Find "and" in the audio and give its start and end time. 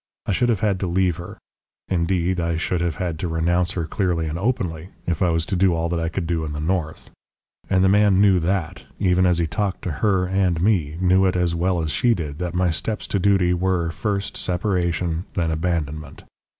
4.25-4.39, 7.69-7.83, 10.25-10.59